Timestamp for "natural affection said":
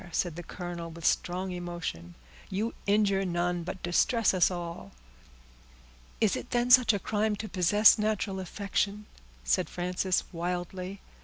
7.99-9.69